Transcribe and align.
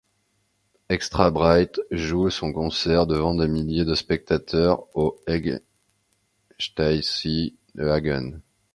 Extrabreit 0.89 1.73
joue 1.91 2.31
son 2.31 2.51
concert 2.53 3.01
le 3.05 3.09
devant 3.13 3.35
des 3.35 3.47
milliers 3.47 3.85
de 3.85 3.93
spectateurs 3.93 4.87
au 4.97 5.21
Hengsteysee 5.27 7.55
de 7.75 7.87
Hagen. 7.87 8.41